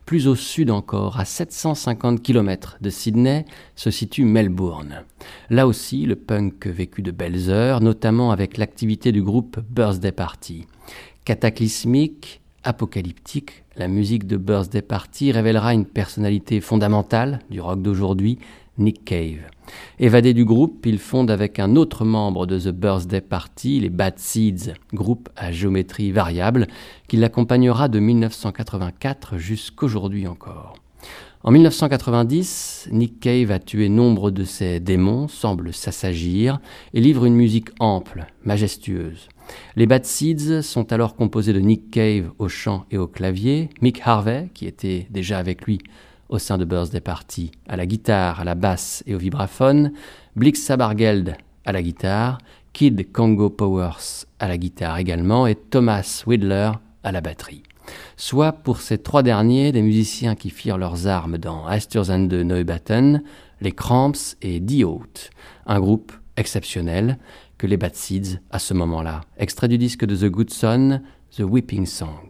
Plus 0.06 0.28
au 0.28 0.36
sud 0.36 0.70
encore, 0.70 1.18
à 1.18 1.24
750 1.24 2.22
km 2.22 2.78
de 2.80 2.90
Sydney, 2.90 3.44
se 3.74 3.90
situe 3.90 4.24
Melbourne. 4.24 5.02
Là 5.50 5.66
aussi, 5.66 6.06
le 6.06 6.14
punk 6.14 6.68
vécut 6.68 7.02
de 7.02 7.10
belles 7.10 7.50
heures, 7.50 7.80
notamment 7.80 8.30
avec 8.30 8.56
l'activité 8.56 9.10
du 9.10 9.20
groupe 9.20 9.58
Birthday 9.68 10.12
Party. 10.12 10.66
Cataclysmique, 11.24 12.40
apocalyptique, 12.62 13.64
la 13.74 13.88
musique 13.88 14.28
de 14.28 14.36
Birthday 14.36 14.80
Party 14.80 15.32
révélera 15.32 15.74
une 15.74 15.86
personnalité 15.86 16.60
fondamentale 16.60 17.40
du 17.50 17.60
rock 17.60 17.82
d'aujourd'hui, 17.82 18.38
Nick 18.78 19.04
Cave. 19.04 19.40
Évadé 19.98 20.34
du 20.34 20.44
groupe, 20.44 20.84
il 20.86 20.98
fonde 20.98 21.30
avec 21.30 21.58
un 21.58 21.76
autre 21.76 22.04
membre 22.04 22.46
de 22.46 22.58
The 22.58 22.68
Birthday 22.68 23.20
Party, 23.20 23.80
les 23.80 23.90
Bad 23.90 24.18
Seeds, 24.18 24.74
groupe 24.92 25.28
à 25.36 25.52
géométrie 25.52 26.12
variable, 26.12 26.66
qui 27.08 27.16
l'accompagnera 27.16 27.88
de 27.88 27.98
1984 27.98 29.38
jusqu'aujourd'hui 29.38 30.26
encore. 30.26 30.74
En 31.42 31.52
1990, 31.52 32.88
Nick 32.90 33.20
Cave 33.20 33.52
a 33.52 33.60
tué 33.60 33.88
nombre 33.88 34.32
de 34.32 34.42
ses 34.42 34.80
démons, 34.80 35.28
semble 35.28 35.72
s'assagir 35.72 36.58
et 36.92 37.00
livre 37.00 37.24
une 37.24 37.36
musique 37.36 37.68
ample, 37.78 38.26
majestueuse. 38.44 39.28
Les 39.76 39.86
Bad 39.86 40.04
Seeds 40.04 40.62
sont 40.62 40.92
alors 40.92 41.14
composés 41.14 41.52
de 41.52 41.60
Nick 41.60 41.90
Cave 41.90 42.32
au 42.38 42.48
chant 42.48 42.84
et 42.90 42.98
au 42.98 43.06
clavier, 43.06 43.68
Mick 43.80 44.00
Harvey, 44.04 44.48
qui 44.54 44.66
était 44.66 45.06
déjà 45.10 45.38
avec 45.38 45.62
lui 45.66 45.78
au 46.28 46.38
sein 46.38 46.58
de 46.58 46.64
Birthday 46.64 47.00
Party, 47.00 47.52
à 47.68 47.76
la 47.76 47.86
guitare, 47.86 48.40
à 48.40 48.44
la 48.44 48.54
basse 48.54 49.02
et 49.06 49.14
au 49.14 49.18
vibraphone, 49.18 49.92
Blix 50.34 50.62
Sabargeld 50.62 51.36
à 51.64 51.72
la 51.72 51.82
guitare, 51.82 52.38
Kid 52.72 53.12
Congo 53.12 53.50
Powers 53.50 54.26
à 54.38 54.48
la 54.48 54.58
guitare 54.58 54.98
également 54.98 55.46
et 55.46 55.54
Thomas 55.54 56.22
Widler 56.26 56.72
à 57.02 57.12
la 57.12 57.20
batterie. 57.20 57.62
Soit 58.16 58.52
pour 58.52 58.80
ces 58.80 58.98
trois 58.98 59.22
derniers 59.22 59.72
des 59.72 59.82
musiciens 59.82 60.34
qui 60.34 60.50
firent 60.50 60.78
leurs 60.78 61.06
armes 61.06 61.38
dans 61.38 61.66
de 61.66 62.42
Neubatten, 62.42 63.22
les 63.60 63.72
Cramps 63.72 64.36
et 64.42 64.60
Die 64.60 64.84
un 65.66 65.80
groupe 65.80 66.12
exceptionnel 66.36 67.18
que 67.58 67.66
les 67.66 67.76
Bad 67.76 67.94
Seeds 67.94 68.40
à 68.50 68.58
ce 68.58 68.74
moment-là. 68.74 69.22
Extrait 69.38 69.68
du 69.68 69.78
disque 69.78 70.04
de 70.04 70.16
The 70.16 70.30
Good 70.30 70.50
Son, 70.50 71.00
The 71.36 71.40
Weeping 71.40 71.86
Song. 71.86 72.25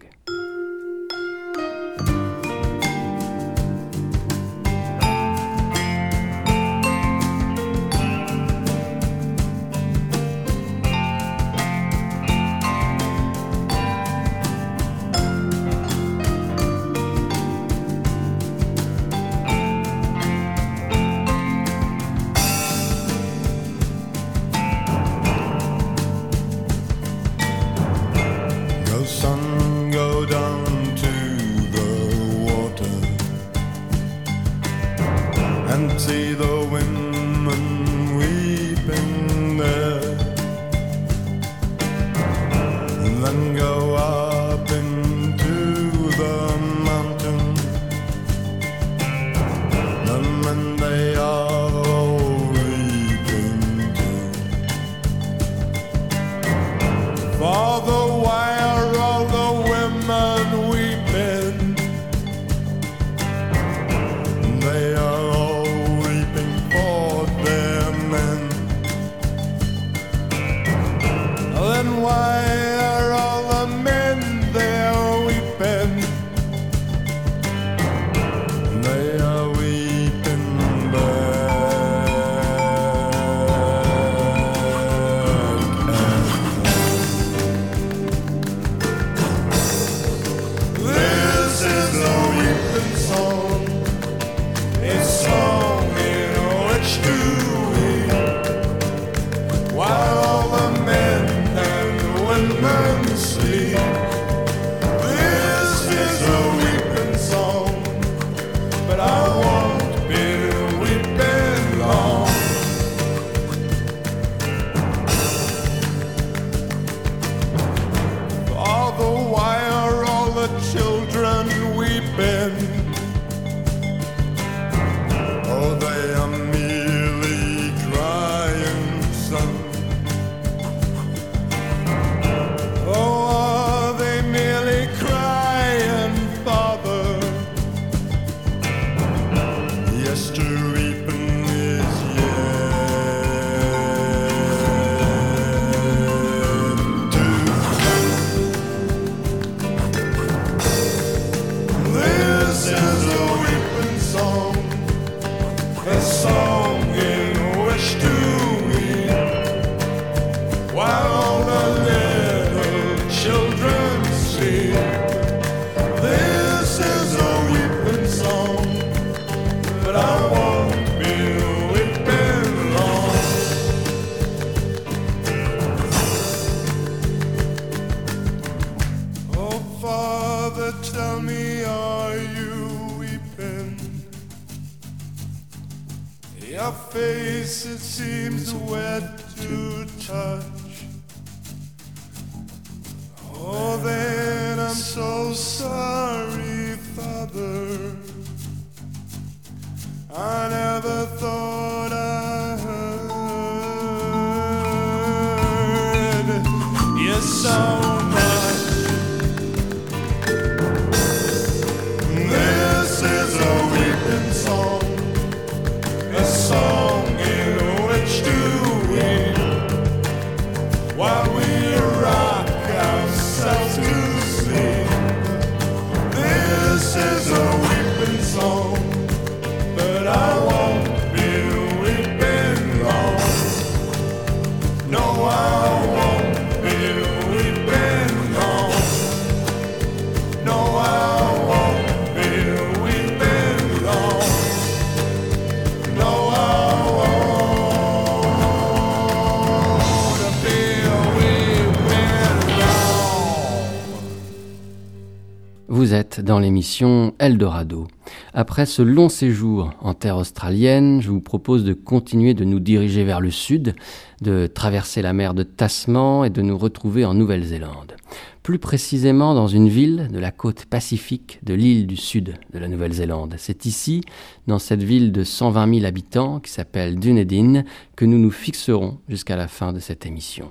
Dans 256.27 256.41
l'émission 256.41 257.15
Eldorado. 257.21 257.87
Après 258.35 258.67
ce 258.67 258.83
long 258.83 259.09
séjour 259.09 259.71
en 259.81 259.95
terre 259.95 260.17
australienne, 260.17 261.01
je 261.01 261.11
vous 261.11 261.21
propose 261.21 261.63
de 261.63 261.73
continuer 261.73 262.35
de 262.35 262.45
nous 262.45 262.59
diriger 262.59 263.05
vers 263.05 263.21
le 263.21 263.31
sud, 263.31 263.77
de 264.23 264.49
traverser 264.49 265.03
la 265.03 265.13
mer 265.13 265.35
de 265.35 265.45
Tasman 265.45 266.25
et 266.25 266.31
de 266.31 266.43
nous 266.43 266.59
retrouver 266.59 267.05
en 267.05 267.15
Nouvelle-Zélande. 267.15 267.95
Plus 268.43 268.59
précisément 268.59 269.35
dans 269.35 269.47
une 269.47 269.69
ville 269.69 270.09
de 270.13 270.19
la 270.19 270.33
côte 270.33 270.67
pacifique 270.67 271.39
de 271.45 271.55
l'île 271.55 271.87
du 271.87 271.97
sud 271.97 272.35
de 272.53 272.59
la 272.59 272.67
Nouvelle-Zélande. 272.67 273.37
C'est 273.39 273.65
ici, 273.65 274.01
dans 274.49 274.59
cette 274.59 274.83
ville 274.83 275.13
de 275.13 275.23
120 275.23 275.75
000 275.75 275.87
habitants 275.87 276.41
qui 276.41 276.51
s'appelle 276.51 276.99
Dunedin, 276.99 277.63
que 277.95 278.05
nous 278.05 278.19
nous 278.19 278.33
fixerons 278.33 278.99
jusqu'à 279.09 279.37
la 279.37 279.47
fin 279.47 279.73
de 279.73 279.79
cette 279.79 280.07
émission. 280.07 280.51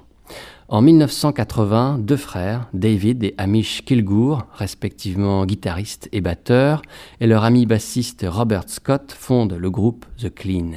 En 0.67 0.81
1980, 0.81 1.99
deux 1.99 2.17
frères, 2.17 2.67
David 2.73 3.23
et 3.23 3.35
Amish 3.37 3.83
Kilgour, 3.85 4.47
respectivement 4.55 5.45
guitaristes 5.45 6.09
et 6.11 6.21
batteurs, 6.21 6.81
et 7.21 7.27
leur 7.27 7.43
ami 7.43 7.67
bassiste 7.67 8.25
Robert 8.27 8.67
Scott 8.67 9.11
fondent 9.11 9.57
le 9.59 9.69
groupe 9.69 10.05
The 10.17 10.33
Clean. 10.33 10.71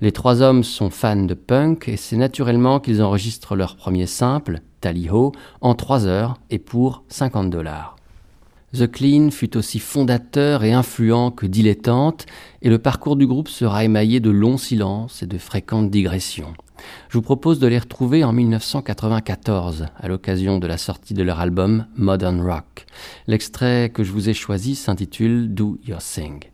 Les 0.00 0.12
trois 0.12 0.42
hommes 0.42 0.62
sont 0.62 0.90
fans 0.90 1.24
de 1.24 1.34
punk 1.34 1.88
et 1.88 1.96
c'est 1.96 2.16
naturellement 2.16 2.78
qu'ils 2.78 3.02
enregistrent 3.02 3.56
leur 3.56 3.76
premier 3.76 4.06
simple, 4.06 4.60
Tally 4.80 5.08
en 5.60 5.74
trois 5.74 6.06
heures 6.06 6.38
et 6.50 6.60
pour 6.60 7.02
50 7.08 7.50
dollars. 7.50 7.96
The 8.72 8.90
Clean 8.90 9.30
fut 9.30 9.56
aussi 9.56 9.78
fondateur 9.78 10.62
et 10.62 10.72
influent 10.72 11.30
que 11.30 11.46
dilettante, 11.46 12.26
et 12.62 12.68
le 12.68 12.78
parcours 12.78 13.16
du 13.16 13.26
groupe 13.26 13.48
sera 13.48 13.84
émaillé 13.84 14.20
de 14.20 14.30
longs 14.30 14.58
silences 14.58 15.22
et 15.22 15.26
de 15.26 15.38
fréquentes 15.38 15.90
digressions. 15.90 16.54
Je 17.08 17.18
vous 17.18 17.22
propose 17.22 17.58
de 17.58 17.66
les 17.66 17.78
retrouver 17.78 18.24
en 18.24 18.32
1994, 18.32 19.86
à 19.96 20.08
l'occasion 20.08 20.58
de 20.58 20.66
la 20.66 20.78
sortie 20.78 21.14
de 21.14 21.22
leur 21.22 21.40
album 21.40 21.86
Modern 21.96 22.40
Rock. 22.40 22.86
L'extrait 23.26 23.90
que 23.92 24.04
je 24.04 24.12
vous 24.12 24.28
ai 24.28 24.34
choisi 24.34 24.74
s'intitule 24.74 25.52
Do 25.54 25.78
Your 25.86 26.00
Thing. 26.00 26.44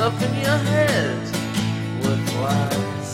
Stuff 0.00 0.22
in 0.22 0.34
your 0.36 0.60
head 0.72 1.20
with 2.00 2.24
lies. 2.40 3.10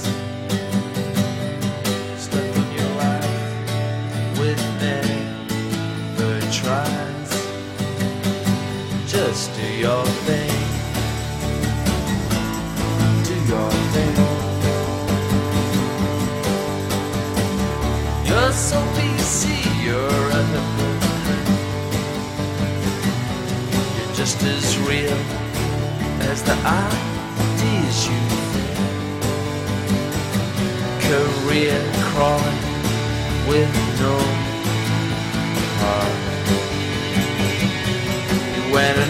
Stuff 2.17 2.57
in 2.63 2.69
your 2.79 2.93
life 3.03 4.39
with 4.39 4.63
never 4.81 6.41
tries. 6.53 7.31
Just 9.11 9.53
do 9.57 9.67
your 9.67 10.07
thing. 10.29 10.61
Do 13.27 13.35
your 13.51 13.71
thing. 13.95 14.17
You're 18.29 18.53
so 18.53 18.79
see 19.19 19.65
you're 19.85 20.29
a 20.39 20.43
hypocrite. 20.53 21.49
You're 23.97 24.15
just 24.15 24.41
as 24.45 24.79
real 24.79 25.46
as 26.29 26.43
the 26.43 26.53
ideas 26.53 28.09
you 28.09 28.21
think. 28.53 28.79
Career 31.09 31.79
crawling 32.09 32.63
with 33.51 33.71
no 34.01 34.17
heart. 35.81 36.17
You 38.57 38.65
went 38.75 39.06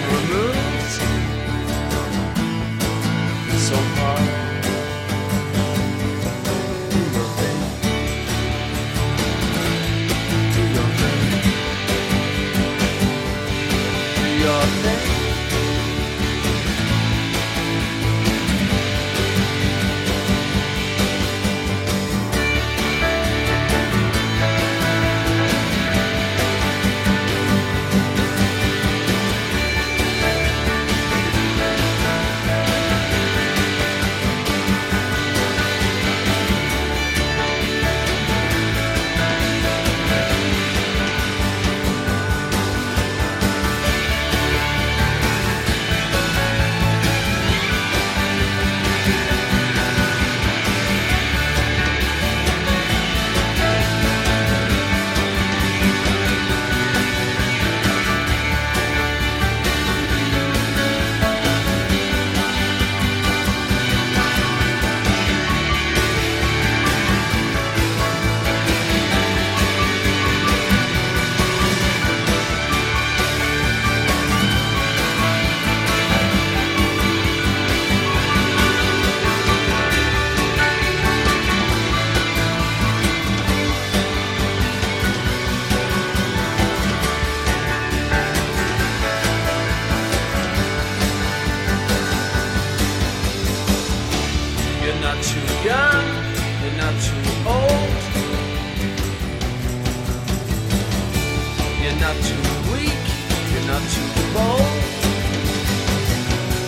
not 102.06 102.22
too 102.22 102.36
weak, 102.72 103.04
you're 103.50 103.66
not 103.66 103.82
too 103.90 104.08
bold. 104.32 104.60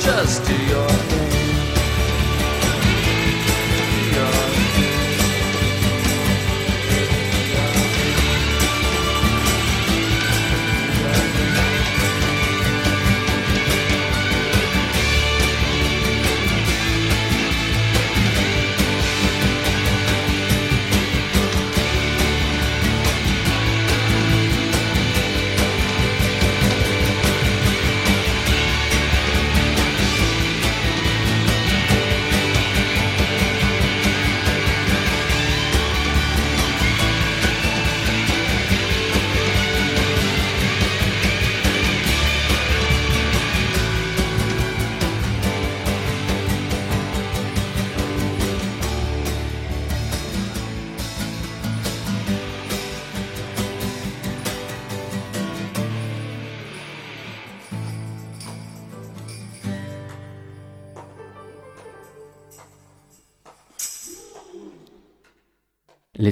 Just 0.01 0.45
do 0.45 0.57
your 0.66 0.89
thing. 0.89 1.27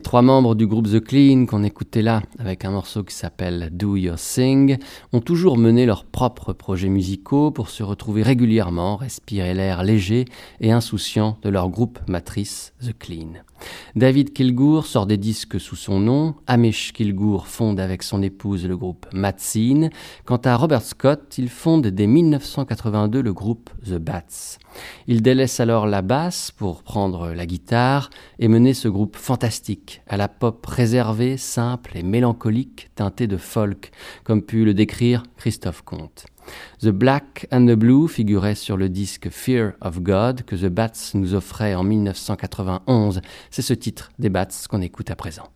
Trois 0.07 0.23
membres 0.23 0.55
du 0.55 0.69
groupe 0.69 0.87
The 0.87 1.01
Clean 1.01 1.47
qu'on 1.47 1.65
écoutait 1.65 2.01
là, 2.01 2.23
avec 2.39 2.65
un 2.65 2.71
morceau 2.71 3.03
qui 3.03 3.13
s'appelle 3.13 3.71
Do 3.73 3.97
Your 3.97 4.21
Sing, 4.21 4.79
ont 5.13 5.21
toujours 5.21 5.59
mené 5.59 5.85
leurs 5.85 6.05
propres 6.05 6.53
projets 6.53 6.89
musicaux 6.89 7.51
pour 7.51 7.71
se 7.71 7.83
retrouver 7.83 8.23
régulièrement, 8.23 8.95
respirer 8.95 9.53
l'air 9.53 9.83
léger 9.83 10.25
et 10.61 10.71
insouciant 10.71 11.39
de 11.43 11.49
leur 11.49 11.71
groupe 11.71 11.99
matrice 12.07 12.73
The 12.81 12.97
Clean. 12.97 13.33
David 13.95 14.33
Kilgour 14.33 14.87
sort 14.87 15.07
des 15.07 15.17
disques 15.17 15.59
sous 15.59 15.77
son 15.77 16.01
nom, 16.01 16.35
Amish 16.47 16.93
Kilgour 16.93 17.47
fonde 17.47 17.81
avec 17.81 18.03
son 18.03 18.23
épouse 18.23 18.67
le 18.67 18.77
groupe 18.77 19.07
Matsine, 19.13 19.91
quant 20.25 20.41
à 20.45 20.57
Robert 20.57 20.83
Scott, 20.83 21.39
il 21.39 21.49
fonde 21.49 21.87
dès 21.87 22.07
1982 22.07 23.23
le 23.23 23.33
groupe 23.33 23.71
The 23.85 23.99
Bats. 23.99 24.59
Il 25.07 25.23
délaisse 25.23 25.61
alors 25.61 25.87
la 25.87 26.03
basse 26.03 26.51
pour 26.51 26.83
prendre 26.83 27.33
la 27.33 27.47
guitare 27.47 28.11
et 28.39 28.49
mener 28.49 28.75
ce 28.75 28.89
groupe 28.89 29.17
fantastique, 29.17 30.03
à 30.07 30.17
la 30.17 30.29
pop 30.29 30.65
réservée, 30.67 31.37
simple 31.37 31.97
et 31.97 32.03
mélancolique, 32.03 32.91
teintée 32.95 33.27
de 33.27 33.37
folk, 33.37 33.91
comme 34.25 34.43
pu 34.43 34.65
le 34.65 34.75
décrire 34.75 35.23
Christophe 35.37 35.83
Comte. 35.83 36.27
The 36.80 36.88
Black 36.88 37.47
and 37.51 37.66
the 37.66 37.74
Blue 37.74 38.09
figurait 38.09 38.55
sur 38.55 38.76
le 38.76 38.88
disque 38.88 39.28
Fear 39.30 39.72
of 39.80 40.01
God 40.01 40.42
que 40.42 40.57
The 40.57 40.68
Bats 40.68 41.12
nous 41.14 41.34
offrait 41.34 41.74
en 41.74 41.84
1991. 41.84 43.20
C'est 43.51 43.62
ce 43.62 43.74
titre 43.74 44.11
des 44.18 44.28
Bats 44.28 44.49
qu'on 44.68 44.80
écoute 44.80 45.11
à 45.11 45.16
présent. 45.16 45.49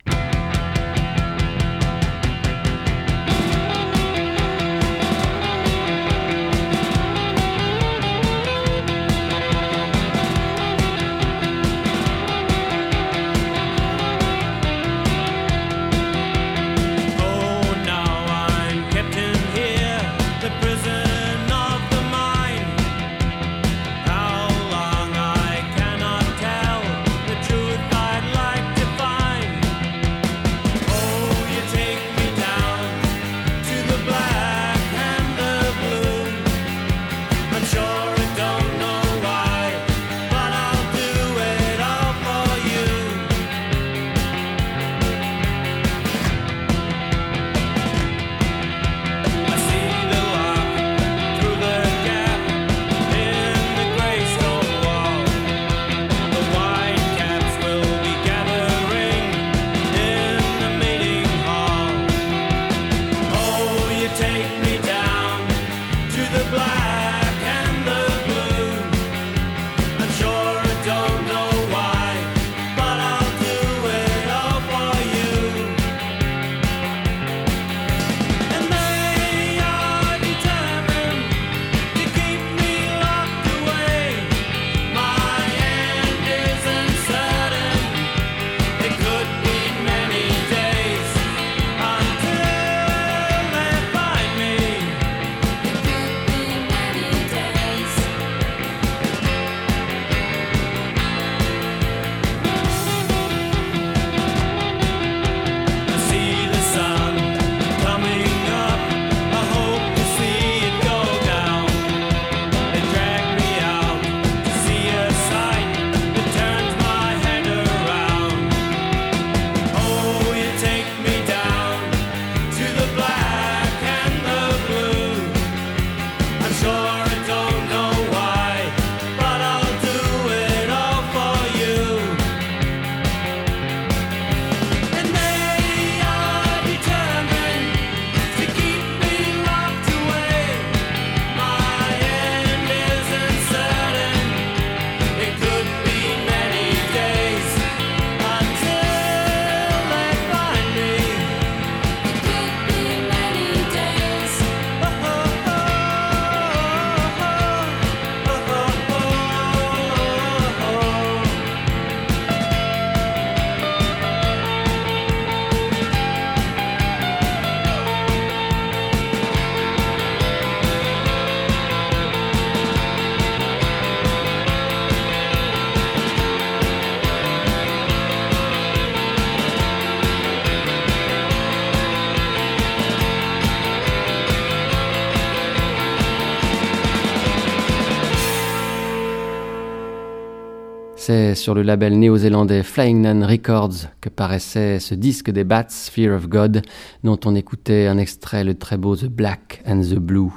Sur 191.34 191.54
le 191.54 191.62
label 191.62 191.98
néo-zélandais 191.98 192.62
Flying 192.62 193.02
Nun 193.02 193.26
Records 193.26 193.88
que 194.00 194.08
paraissait 194.08 194.78
ce 194.78 194.94
disque 194.94 195.30
des 195.30 195.42
Bats, 195.42 195.66
Fear 195.68 196.14
of 196.14 196.28
God, 196.28 196.62
dont 197.02 197.18
on 197.24 197.34
écoutait 197.34 197.88
un 197.88 197.98
extrait 197.98 198.44
le 198.44 198.54
très 198.54 198.76
beau 198.76 198.94
The 198.94 199.06
Black 199.06 199.60
and 199.66 199.80
the 199.80 199.96
Blue. 199.96 200.30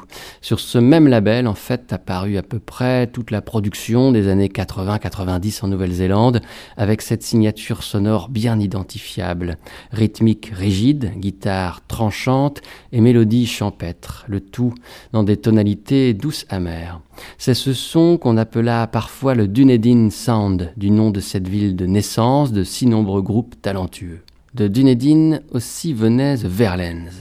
Sur 0.43 0.59
ce 0.59 0.77
même 0.77 1.07
label, 1.07 1.47
en 1.47 1.53
fait, 1.53 1.93
a 1.93 1.97
paru 1.97 2.35
à 2.35 2.43
peu 2.43 2.59
près 2.59 3.07
toute 3.07 3.31
la 3.31 3.41
production 3.41 4.11
des 4.11 4.27
années 4.27 4.49
80-90 4.49 5.63
en 5.63 5.69
Nouvelle-Zélande, 5.69 6.41
avec 6.75 7.01
cette 7.01 7.23
signature 7.23 7.81
sonore 7.81 8.27
bien 8.27 8.59
identifiable. 8.59 9.57
Rythmique 9.93 10.51
rigide, 10.53 11.13
guitare 11.15 11.79
tranchante 11.87 12.59
et 12.91 12.99
mélodie 12.99 13.47
champêtre, 13.47 14.25
le 14.27 14.41
tout 14.41 14.73
dans 15.13 15.23
des 15.23 15.37
tonalités 15.37 16.13
douces 16.13 16.45
amères. 16.49 16.99
C'est 17.37 17.53
ce 17.53 17.71
son 17.71 18.17
qu'on 18.17 18.35
appela 18.35 18.85
parfois 18.87 19.35
le 19.35 19.47
Dunedin 19.47 20.09
Sound, 20.09 20.73
du 20.75 20.91
nom 20.91 21.09
de 21.09 21.21
cette 21.21 21.47
ville 21.47 21.77
de 21.77 21.85
naissance 21.85 22.51
de 22.51 22.65
si 22.65 22.85
nombreux 22.85 23.21
groupes 23.21 23.55
talentueux. 23.61 24.19
De 24.55 24.67
Dunedin 24.67 25.39
aussi 25.51 25.93
venaient 25.93 26.35
The 26.35 26.47
Verlaines. 26.47 27.11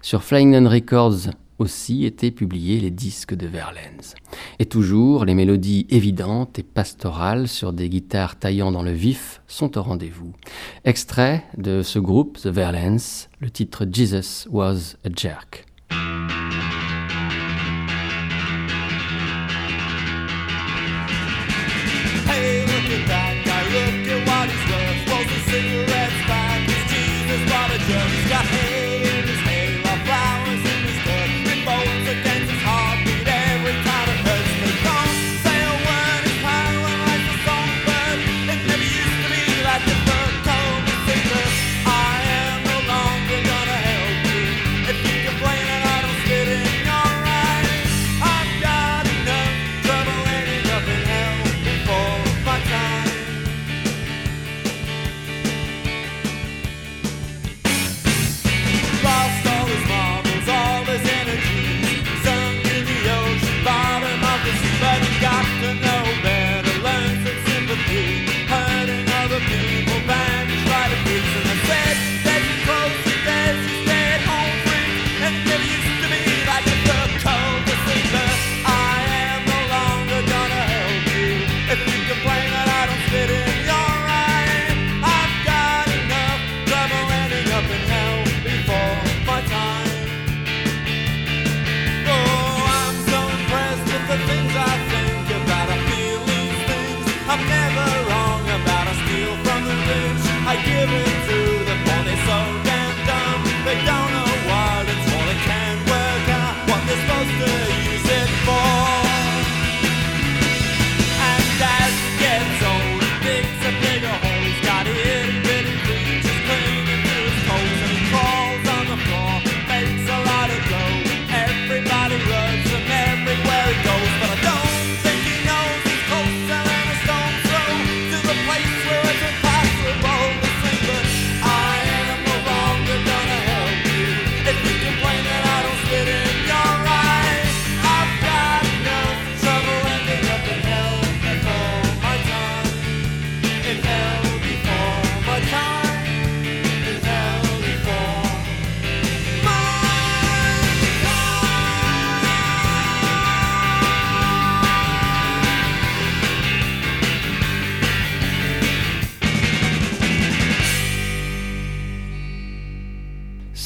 Sur 0.00 0.22
Flying 0.22 0.64
Records 0.64 1.32
aussi 1.58 2.04
étaient 2.04 2.30
publiés 2.30 2.80
les 2.80 2.90
disques 2.90 3.34
de 3.34 3.46
Verlaines. 3.46 4.00
Et 4.58 4.66
toujours, 4.66 5.24
les 5.24 5.34
mélodies 5.34 5.86
évidentes 5.90 6.58
et 6.58 6.62
pastorales 6.62 7.48
sur 7.48 7.72
des 7.72 7.88
guitares 7.88 8.38
taillant 8.38 8.72
dans 8.72 8.82
le 8.82 8.92
vif 8.92 9.42
sont 9.46 9.78
au 9.78 9.82
rendez-vous. 9.82 10.32
Extrait 10.84 11.44
de 11.56 11.82
ce 11.82 11.98
groupe, 11.98 12.38
The 12.38 12.46
Verlaines, 12.48 13.00
le 13.40 13.50
titre 13.50 13.86
Jesus 13.90 14.48
Was 14.50 14.96
a 15.04 15.10
Jerk. 15.14 15.67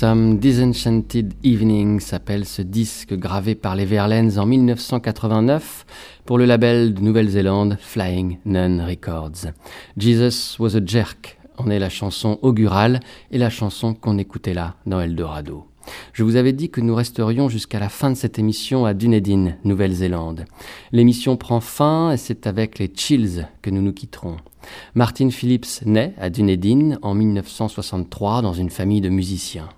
Some 0.02 0.38
Disenchanted 0.40 1.32
Evening 1.44 2.00
s'appelle 2.00 2.44
ce 2.44 2.60
disque 2.60 3.14
gravé 3.14 3.54
par 3.54 3.76
les 3.76 3.84
Verlaines 3.84 4.36
en 4.36 4.46
1989 4.46 5.86
pour 6.26 6.38
le 6.38 6.44
label 6.44 6.92
de 6.92 7.00
Nouvelle-Zélande 7.00 7.78
Flying 7.80 8.38
Nun 8.44 8.84
Records. 8.84 9.52
Jesus 9.96 10.56
was 10.58 10.74
a 10.74 10.84
jerk 10.84 11.38
en 11.56 11.70
est 11.70 11.78
la 11.78 11.88
chanson 11.88 12.40
augurale 12.42 12.98
et 13.30 13.38
la 13.38 13.48
chanson 13.48 13.94
qu'on 13.94 14.18
écoutait 14.18 14.54
là 14.54 14.74
dans 14.86 14.98
Eldorado. 14.98 15.66
Je 16.12 16.24
vous 16.24 16.34
avais 16.34 16.52
dit 16.52 16.68
que 16.68 16.80
nous 16.80 16.96
resterions 16.96 17.48
jusqu'à 17.48 17.78
la 17.78 17.88
fin 17.88 18.10
de 18.10 18.16
cette 18.16 18.40
émission 18.40 18.84
à 18.84 18.94
Dunedin, 18.94 19.54
Nouvelle-Zélande. 19.62 20.46
L'émission 20.90 21.36
prend 21.36 21.60
fin 21.60 22.10
et 22.10 22.16
c'est 22.16 22.48
avec 22.48 22.80
les 22.80 22.90
Chills 22.92 23.46
que 23.62 23.70
nous 23.70 23.82
nous 23.82 23.92
quitterons. 23.92 24.38
Martin 24.96 25.30
Phillips 25.30 25.86
naît 25.86 26.12
à 26.18 26.28
Dunedin 26.28 26.98
en 27.02 27.14
1963 27.14 28.42
dans 28.42 28.52
une 28.52 28.70
famille 28.70 29.00
de 29.00 29.08
musiciens. 29.08 29.68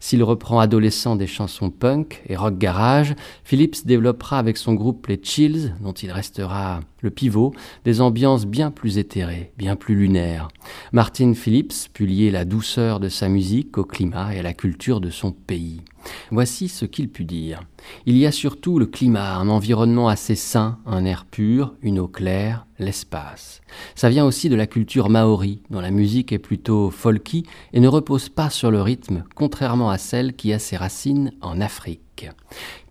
S'il 0.00 0.22
reprend 0.22 0.60
adolescent 0.60 1.16
des 1.16 1.26
chansons 1.26 1.70
punk 1.70 2.22
et 2.26 2.36
rock 2.36 2.58
garage, 2.58 3.14
Phillips 3.44 3.86
développera 3.86 4.38
avec 4.38 4.56
son 4.56 4.74
groupe 4.74 5.06
les 5.06 5.20
Chills, 5.22 5.74
dont 5.80 5.92
il 5.92 6.10
restera 6.10 6.80
le 7.04 7.10
pivot, 7.10 7.52
des 7.84 8.00
ambiances 8.00 8.46
bien 8.46 8.70
plus 8.72 8.98
éthérées, 8.98 9.52
bien 9.56 9.76
plus 9.76 9.94
lunaires. 9.94 10.48
Martin 10.92 11.34
Phillips 11.34 11.88
put 11.92 12.06
lier 12.06 12.30
la 12.30 12.44
douceur 12.44 12.98
de 12.98 13.08
sa 13.08 13.28
musique 13.28 13.78
au 13.78 13.84
climat 13.84 14.34
et 14.34 14.40
à 14.40 14.42
la 14.42 14.54
culture 14.54 15.00
de 15.00 15.10
son 15.10 15.30
pays. 15.30 15.82
Voici 16.30 16.68
ce 16.68 16.84
qu'il 16.84 17.08
put 17.08 17.24
dire. 17.24 17.62
Il 18.06 18.16
y 18.16 18.26
a 18.26 18.32
surtout 18.32 18.78
le 18.78 18.86
climat, 18.86 19.36
un 19.36 19.48
environnement 19.48 20.08
assez 20.08 20.34
sain, 20.34 20.78
un 20.86 21.04
air 21.04 21.24
pur, 21.24 21.74
une 21.82 21.98
eau 21.98 22.08
claire, 22.08 22.66
l'espace. 22.78 23.60
Ça 23.94 24.08
vient 24.08 24.24
aussi 24.24 24.48
de 24.48 24.56
la 24.56 24.66
culture 24.66 25.10
maori, 25.10 25.62
dont 25.70 25.80
la 25.80 25.90
musique 25.90 26.32
est 26.32 26.38
plutôt 26.38 26.90
folky 26.90 27.44
et 27.72 27.80
ne 27.80 27.88
repose 27.88 28.28
pas 28.28 28.50
sur 28.50 28.70
le 28.70 28.82
rythme, 28.82 29.24
contrairement 29.34 29.90
à 29.90 29.98
celle 29.98 30.34
qui 30.34 30.52
a 30.52 30.58
ses 30.58 30.76
racines 30.76 31.32
en 31.40 31.60
Afrique. 31.60 32.30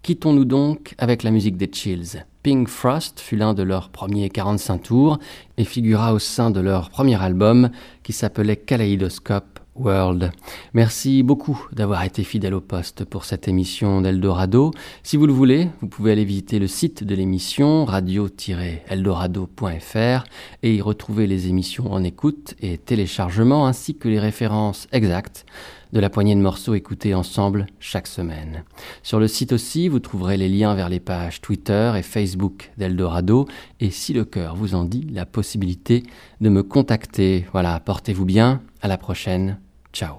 Quittons-nous 0.03 0.43
donc 0.43 0.95
avec 0.97 1.23
la 1.23 1.31
musique 1.31 1.55
des 1.55 1.69
Chills. 1.71 2.25
Pink 2.43 2.67
Frost 2.67 3.21
fut 3.21 3.37
l'un 3.37 3.53
de 3.53 3.63
leurs 3.63 3.87
premiers 3.87 4.29
45 4.29 4.79
tours 4.79 5.17
et 5.55 5.63
figura 5.63 6.13
au 6.13 6.19
sein 6.19 6.51
de 6.51 6.59
leur 6.59 6.89
premier 6.89 7.21
album 7.21 7.69
qui 8.03 8.11
s'appelait 8.11 8.57
Kaleidoscope 8.57 9.61
World. 9.77 10.33
Merci 10.73 11.23
beaucoup 11.23 11.69
d'avoir 11.71 12.03
été 12.03 12.25
fidèle 12.25 12.53
au 12.53 12.59
poste 12.59 13.05
pour 13.05 13.23
cette 13.23 13.47
émission 13.47 14.01
d'Eldorado. 14.01 14.71
Si 15.03 15.15
vous 15.15 15.25
le 15.25 15.31
voulez, 15.31 15.69
vous 15.79 15.87
pouvez 15.87 16.11
aller 16.11 16.25
visiter 16.25 16.59
le 16.59 16.67
site 16.67 17.05
de 17.05 17.15
l'émission 17.15 17.85
radio-eldorado.fr 17.85 20.23
et 20.63 20.75
y 20.75 20.81
retrouver 20.81 21.27
les 21.27 21.47
émissions 21.47 21.93
en 21.93 22.03
écoute 22.03 22.55
et 22.61 22.77
téléchargement 22.77 23.67
ainsi 23.67 23.95
que 23.95 24.09
les 24.09 24.19
références 24.19 24.89
exactes 24.91 25.45
de 25.93 25.99
la 25.99 26.09
poignée 26.09 26.35
de 26.35 26.41
morceaux 26.41 26.73
écoutés 26.73 27.13
ensemble 27.13 27.67
chaque 27.79 28.07
semaine. 28.07 28.63
Sur 29.03 29.19
le 29.19 29.27
site 29.27 29.53
aussi, 29.53 29.87
vous 29.87 29.99
trouverez 29.99 30.35
les 30.35 30.49
liens 30.49 30.73
vers 30.73 30.89
les 30.89 30.99
pages 30.99 31.39
Twitter 31.39 31.93
et 31.95 32.01
Facebook 32.01 32.71
d'Eldorado 32.77 33.47
et 33.79 33.91
si 33.91 34.11
le 34.11 34.25
cœur 34.25 34.55
vous 34.55 34.75
en 34.75 34.83
dit, 34.83 35.07
la 35.11 35.25
possibilité 35.25 36.03
de 36.41 36.49
me 36.49 36.63
contacter. 36.63 37.45
Voilà, 37.53 37.79
portez-vous 37.79 38.25
bien, 38.25 38.61
à 38.81 38.87
la 38.87 38.97
prochaine, 38.97 39.59
ciao. 39.93 40.15